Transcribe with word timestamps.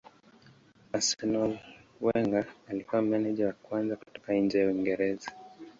Arsenal 0.93 1.59
Wenger 2.01 2.45
alikuwa 2.67 3.01
meneja 3.01 3.45
wa 3.47 3.53
kwanza 3.53 3.95
kutoka 3.95 4.33
nje 4.33 4.59
ya 4.59 4.67
Uingereza. 4.67 5.31